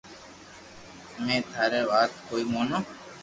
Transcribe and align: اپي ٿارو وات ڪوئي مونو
اپي 1.17 1.35
ٿارو 1.51 1.81
وات 1.91 2.11
ڪوئي 2.27 2.43
مونو 2.51 2.79